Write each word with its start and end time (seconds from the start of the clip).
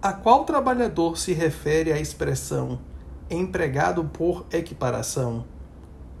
A 0.00 0.12
qual 0.12 0.44
trabalhador 0.44 1.18
se 1.18 1.32
refere 1.32 1.92
a 1.92 1.98
expressão 1.98 2.78
empregado 3.28 4.04
por 4.04 4.46
equiparação? 4.52 5.44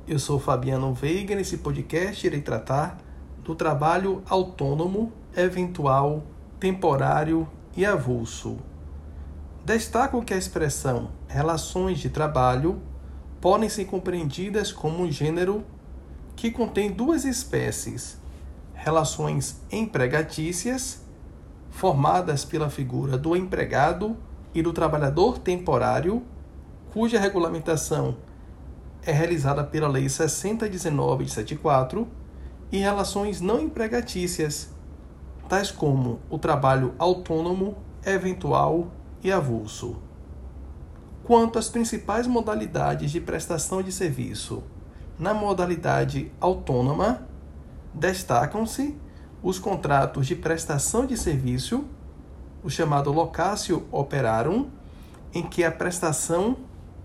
Eu 0.04 0.18
sou 0.18 0.40
Fabiano 0.40 0.92
Veiga, 0.92 1.36
nesse 1.36 1.58
podcast 1.58 2.26
irei 2.26 2.40
tratar 2.40 2.98
do 3.44 3.54
trabalho 3.54 4.20
autônomo, 4.28 5.12
eventual, 5.36 6.24
temporário 6.58 7.48
e 7.76 7.86
avulso. 7.86 8.58
Destaco 9.64 10.24
que 10.24 10.34
a 10.34 10.38
expressão 10.38 11.12
relações 11.28 12.00
de 12.00 12.10
trabalho 12.10 12.82
podem 13.40 13.68
ser 13.68 13.84
compreendidas 13.84 14.72
como 14.72 15.04
um 15.04 15.12
gênero 15.12 15.64
que 16.34 16.50
contém 16.50 16.90
duas 16.90 17.24
espécies: 17.24 18.20
relações 18.74 19.62
empregatícias 19.70 21.06
formadas 21.70 22.44
pela 22.44 22.70
figura 22.70 23.16
do 23.16 23.36
empregado 23.36 24.16
e 24.54 24.62
do 24.62 24.72
trabalhador 24.72 25.38
temporário, 25.38 26.22
cuja 26.92 27.20
regulamentação 27.20 28.16
é 29.02 29.12
realizada 29.12 29.64
pela 29.64 29.88
Lei 29.88 30.08
6019 30.08 31.24
de 31.24 31.30
74, 31.30 32.06
e 32.70 32.78
relações 32.78 33.40
não 33.40 33.60
empregatícias, 33.60 34.70
tais 35.48 35.70
como 35.70 36.20
o 36.28 36.38
trabalho 36.38 36.94
autônomo, 36.98 37.78
eventual 38.04 38.88
e 39.22 39.32
avulso. 39.32 39.96
Quanto 41.24 41.58
às 41.58 41.68
principais 41.68 42.26
modalidades 42.26 43.10
de 43.10 43.20
prestação 43.20 43.82
de 43.82 43.92
serviço, 43.92 44.62
na 45.18 45.32
modalidade 45.32 46.30
autônoma, 46.40 47.26
destacam-se 47.94 48.96
os 49.42 49.58
contratos 49.58 50.26
de 50.26 50.34
prestação 50.34 51.06
de 51.06 51.16
serviço, 51.16 51.84
o 52.62 52.70
chamado 52.70 53.12
locatio 53.12 53.86
operarum, 53.90 54.68
em 55.32 55.42
que 55.42 55.62
a 55.62 55.70
prestação 55.70 56.56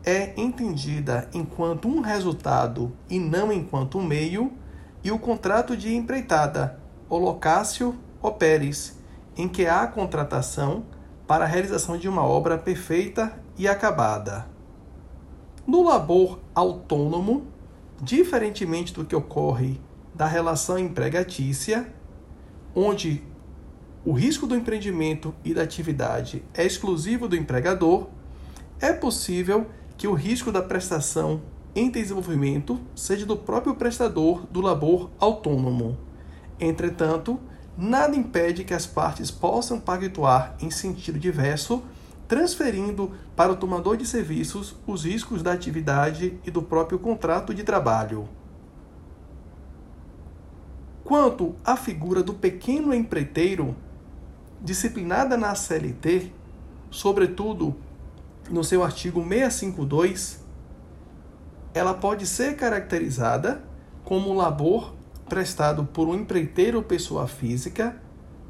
é 0.04 0.34
entendida 0.40 1.30
enquanto 1.34 1.88
um 1.88 2.02
resultado 2.02 2.92
e 3.10 3.20
não 3.20 3.52
enquanto 3.52 3.98
um 3.98 4.04
meio, 4.04 4.52
e 5.04 5.12
o 5.12 5.20
contrato 5.20 5.76
de 5.76 5.94
empreitada, 5.94 6.80
o 7.10 7.18
locatio 7.18 7.96
operis, 8.22 8.98
em 9.38 9.48
que 9.48 9.66
há 9.66 9.86
contratação 9.88 10.86
para 11.28 11.46
a 11.46 11.48
realização 11.48 11.98
de 11.98 12.08
uma 12.08 12.24
obra 12.24 12.58
perfeita 12.58 13.34
e 13.58 13.68
acabada. 13.68 14.48
No 15.66 15.84
labor 15.84 16.40
autônomo, 16.54 17.48
diferentemente 18.02 18.94
do 18.94 19.06
que 19.06 19.16
ocorre 19.16 19.80
da 20.14 20.26
relação 20.26 20.78
empregatícia, 20.78 21.94
onde 22.76 23.24
o 24.06 24.12
risco 24.12 24.46
do 24.46 24.56
empreendimento 24.56 25.34
e 25.46 25.54
da 25.54 25.62
atividade 25.62 26.44
é 26.54 26.66
exclusivo 26.66 27.28
do 27.28 27.36
empregador, 27.36 28.08
é 28.82 28.92
possível 28.92 29.68
que 29.98 30.08
o 30.08 30.14
risco 30.14 30.52
da 30.52 30.62
prestação 30.62 31.42
em 31.76 31.90
desenvolvimento 31.90 32.80
seja 32.96 33.26
do 33.26 33.38
próprio 33.38 33.76
prestador 33.76 34.46
do 34.52 34.62
labor 34.62 35.10
autônomo. 35.20 35.98
Entretanto, 36.60 37.40
nada 37.78 38.16
impede 38.16 38.64
que 38.64 38.74
as 38.74 38.86
partes 38.86 39.32
possam 39.32 39.80
pactuar 39.80 40.56
em 40.60 40.70
sentido 40.70 41.18
diverso, 41.18 41.82
transferindo 42.28 43.12
para 43.36 43.52
o 43.52 43.56
tomador 43.56 43.98
de 43.98 44.06
serviços 44.06 44.76
os 44.86 45.06
riscos 45.06 45.42
da 45.42 45.54
atividade 45.54 46.38
e 46.46 46.52
do 46.52 46.62
próprio 46.62 47.00
contrato 47.00 47.54
de 47.54 47.64
trabalho. 47.64 48.28
Quanto 51.04 51.56
à 51.66 51.76
figura 51.76 52.24
do 52.24 52.34
pequeno 52.34 52.94
empreiteiro, 52.94 53.76
disciplinada 54.62 55.36
na 55.36 55.54
CLT, 55.54 56.32
sobretudo 56.90 57.76
no 58.50 58.64
seu 58.64 58.84
artigo 58.84 59.20
652, 59.22 60.42
ela 61.74 61.94
pode 61.94 62.26
ser 62.26 62.56
caracterizada 62.56 63.64
como 64.06 64.34
labor 64.34 64.94
prestado 65.28 65.84
por 65.84 66.08
um 66.08 66.16
empreiteiro 66.16 66.78
ou 66.78 66.84
pessoa 66.84 67.28
física, 67.28 68.02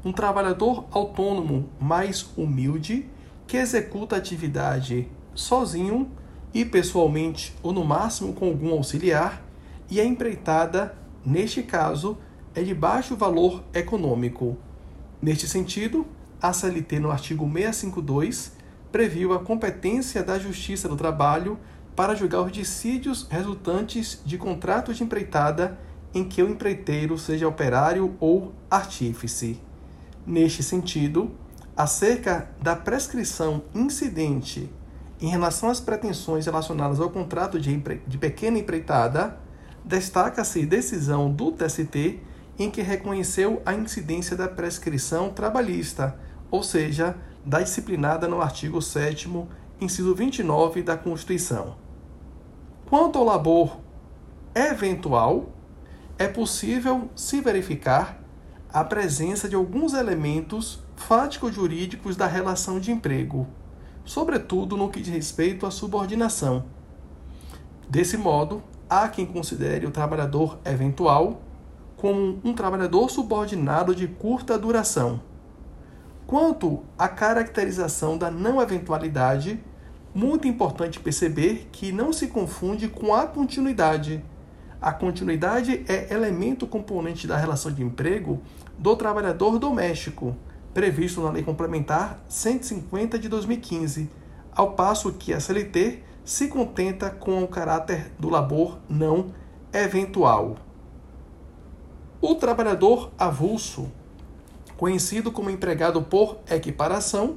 um 0.04 0.12
trabalhador 0.12 0.86
autônomo 0.92 1.68
mais 1.80 2.30
humilde 2.36 3.08
que 3.46 3.56
executa 3.56 4.16
atividade 4.16 5.08
sozinho 5.34 6.08
e 6.52 6.64
pessoalmente 6.64 7.52
ou 7.62 7.72
no 7.72 7.84
máximo 7.84 8.32
com 8.32 8.46
algum 8.46 8.70
auxiliar, 8.72 9.42
e 9.90 10.00
a 10.00 10.04
empreitada, 10.04 10.96
neste 11.24 11.62
caso, 11.62 12.16
é 12.54 12.62
de 12.62 12.74
baixo 12.74 13.16
valor 13.16 13.64
econômico. 13.74 14.56
Neste 15.20 15.48
sentido, 15.48 16.06
a 16.40 16.52
CLT, 16.52 17.00
no 17.00 17.10
artigo 17.10 17.44
652, 17.44 18.52
previu 18.92 19.32
a 19.32 19.40
competência 19.40 20.22
da 20.22 20.38
Justiça 20.38 20.88
do 20.88 20.96
Trabalho 20.96 21.58
para 21.96 22.14
julgar 22.14 22.42
os 22.42 22.52
dissídios 22.52 23.26
resultantes 23.28 24.20
de 24.24 24.36
contratos 24.36 24.96
de 24.96 25.04
empreitada 25.04 25.78
em 26.12 26.24
que 26.24 26.42
o 26.42 26.48
empreiteiro 26.48 27.18
seja 27.18 27.48
operário 27.48 28.16
ou 28.20 28.52
artífice. 28.70 29.60
Neste 30.26 30.62
sentido, 30.62 31.32
acerca 31.76 32.50
da 32.62 32.76
prescrição 32.76 33.64
incidente 33.74 34.70
em 35.20 35.28
relação 35.28 35.70
às 35.70 35.80
pretensões 35.80 36.46
relacionadas 36.46 37.00
ao 37.00 37.10
contrato 37.10 37.58
de, 37.58 37.72
empre... 37.72 38.02
de 38.06 38.18
pequena 38.18 38.58
empreitada, 38.58 39.38
destaca-se 39.84 40.64
decisão 40.66 41.30
do 41.30 41.50
TST 41.52 42.20
em 42.58 42.70
que 42.70 42.82
reconheceu 42.82 43.62
a 43.64 43.74
incidência 43.74 44.36
da 44.36 44.48
prescrição 44.48 45.30
trabalhista, 45.30 46.18
ou 46.50 46.62
seja, 46.62 47.16
da 47.44 47.60
disciplinada 47.60 48.28
no 48.28 48.40
artigo 48.40 48.80
7 48.80 49.28
inciso 49.80 50.14
29 50.14 50.82
da 50.82 50.96
Constituição. 50.96 51.76
Quanto 52.86 53.18
ao 53.18 53.24
labor 53.24 53.78
eventual, 54.54 55.50
é 56.16 56.28
possível 56.28 57.10
se 57.16 57.40
verificar 57.40 58.20
a 58.72 58.84
presença 58.84 59.48
de 59.48 59.56
alguns 59.56 59.94
elementos 59.94 60.80
fático-jurídicos 60.96 62.16
da 62.16 62.26
relação 62.26 62.78
de 62.78 62.92
emprego, 62.92 63.46
sobretudo 64.04 64.76
no 64.76 64.90
que 64.90 65.00
diz 65.00 65.12
respeito 65.12 65.66
à 65.66 65.70
subordinação. 65.70 66.64
Desse 67.88 68.16
modo, 68.16 68.62
há 68.88 69.08
quem 69.08 69.26
considere 69.26 69.86
o 69.86 69.90
trabalhador 69.90 70.58
eventual 70.64 71.40
como 72.04 72.38
um 72.44 72.52
trabalhador 72.52 73.10
subordinado 73.10 73.94
de 73.94 74.06
curta 74.06 74.58
duração. 74.58 75.22
Quanto 76.26 76.82
à 76.98 77.08
caracterização 77.08 78.18
da 78.18 78.30
não 78.30 78.60
eventualidade, 78.60 79.58
muito 80.14 80.46
importante 80.46 81.00
perceber 81.00 81.66
que 81.72 81.92
não 81.92 82.12
se 82.12 82.26
confunde 82.26 82.88
com 82.88 83.14
a 83.14 83.26
continuidade. 83.26 84.22
A 84.82 84.92
continuidade 84.92 85.82
é 85.88 86.12
elemento 86.12 86.66
componente 86.66 87.26
da 87.26 87.38
relação 87.38 87.72
de 87.72 87.82
emprego 87.82 88.42
do 88.76 88.94
trabalhador 88.96 89.58
doméstico, 89.58 90.36
previsto 90.74 91.22
na 91.22 91.30
Lei 91.30 91.42
Complementar 91.42 92.22
150 92.28 93.18
de 93.18 93.30
2015, 93.30 94.10
ao 94.54 94.72
passo 94.72 95.10
que 95.14 95.32
a 95.32 95.40
CLT 95.40 96.02
se 96.22 96.48
contenta 96.48 97.08
com 97.08 97.42
o 97.42 97.48
caráter 97.48 98.12
do 98.18 98.28
labor 98.28 98.78
não 98.90 99.28
eventual. 99.72 100.56
O 102.26 102.34
trabalhador 102.34 103.10
avulso, 103.18 103.92
conhecido 104.78 105.30
como 105.30 105.50
empregado 105.50 106.00
por 106.00 106.38
equiparação, 106.50 107.36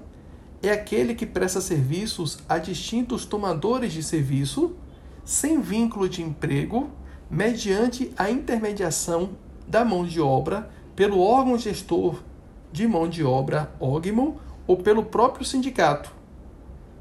é 0.63 0.71
aquele 0.71 1.13
que 1.13 1.25
presta 1.25 1.59
serviços 1.59 2.39
a 2.47 2.57
distintos 2.57 3.25
tomadores 3.25 3.91
de 3.91 4.01
serviço, 4.01 4.77
sem 5.25 5.59
vínculo 5.59 6.07
de 6.07 6.21
emprego, 6.21 6.89
mediante 7.29 8.13
a 8.17 8.31
intermediação 8.31 9.31
da 9.67 9.83
mão 9.83 10.05
de 10.05 10.21
obra 10.21 10.71
pelo 10.95 11.19
órgão 11.19 11.57
gestor 11.57 12.23
de 12.71 12.87
mão 12.87 13.09
de 13.09 13.25
obra 13.25 13.69
OGMO 13.81 14.39
ou 14.65 14.77
pelo 14.77 15.03
próprio 15.03 15.45
sindicato. 15.45 16.13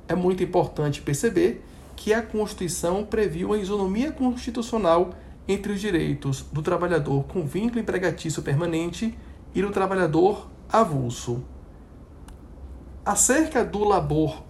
É 0.08 0.16
muito 0.16 0.42
importante 0.42 1.00
perceber 1.00 1.64
que 1.94 2.12
a 2.12 2.20
Constituição 2.20 3.04
previu 3.04 3.52
a 3.52 3.58
isonomia 3.58 4.10
constitucional 4.10 5.14
entre 5.48 5.72
os 5.72 5.80
direitos 5.80 6.42
do 6.52 6.62
trabalhador 6.62 7.24
com 7.24 7.46
vínculo 7.46 7.80
empregatício 7.80 8.42
permanente 8.42 9.16
e 9.54 9.62
do 9.62 9.70
trabalhador 9.70 10.48
avulso. 10.70 11.42
Acerca 13.04 13.64
do 13.64 13.84
labor 13.84 14.42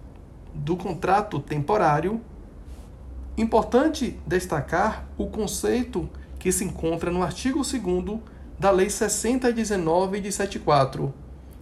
do 0.53 0.75
contrato 0.75 1.39
temporário, 1.39 2.19
importante 3.37 4.19
destacar 4.25 5.07
o 5.17 5.27
conceito 5.27 6.09
que 6.39 6.51
se 6.51 6.63
encontra 6.63 7.11
no 7.11 7.21
artigo 7.21 7.59
2 7.59 8.19
da 8.57 8.71
Lei 8.71 8.89
6019 8.89 10.19
de 10.19 10.31
74, 10.31 11.13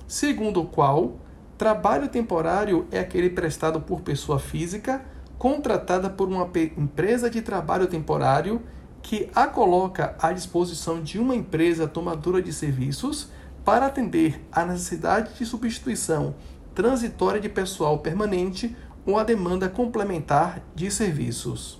segundo 0.07 0.61
o 0.61 0.65
qual 0.65 1.17
trabalho 1.57 2.07
temporário 2.07 2.88
é 2.91 2.99
aquele 2.99 3.29
prestado 3.29 3.81
por 3.81 4.01
pessoa 4.01 4.39
física 4.39 5.03
contratada 5.38 6.09
por 6.09 6.27
uma 6.29 6.49
empresa 6.77 7.29
de 7.29 7.41
trabalho 7.41 7.88
temporário 7.88 8.61
que 9.05 9.29
a 9.35 9.45
coloca 9.45 10.15
à 10.19 10.33
disposição 10.33 10.99
de 10.99 11.19
uma 11.19 11.35
empresa 11.35 11.87
tomadora 11.87 12.41
de 12.41 12.51
serviços 12.51 13.29
para 13.63 13.85
atender 13.85 14.43
à 14.51 14.65
necessidade 14.65 15.35
de 15.37 15.45
substituição 15.45 16.33
transitória 16.73 17.39
de 17.39 17.47
pessoal 17.47 17.99
permanente 17.99 18.75
ou 19.05 19.19
a 19.19 19.23
demanda 19.23 19.69
complementar 19.69 20.59
de 20.73 20.89
serviços. 20.89 21.79